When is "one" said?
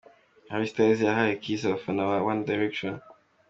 2.31-2.41